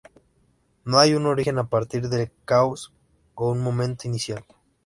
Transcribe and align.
No 0.83 0.97
hay 0.97 1.13
un 1.13 1.27
origen 1.27 1.59
a 1.59 1.69
partir 1.69 2.09
del 2.09 2.31
caos 2.45 2.91
o 3.35 3.51
un 3.51 3.61
momento 3.61 4.07
inicial. 4.07 4.43